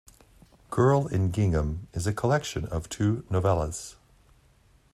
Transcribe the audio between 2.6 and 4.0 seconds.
of two novellas.